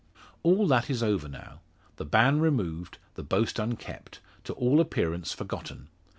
[0.41, 1.59] All that is over now;
[1.97, 5.89] the ban removed, the boast unkept to all appearance forgotten!